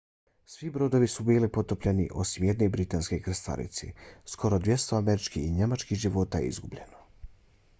[0.51, 3.91] svi brodovi su bili potopljeni osim jedne britanske krstarice.
[4.33, 7.05] skoro 200 američkih i njemačkih života je izgubljeno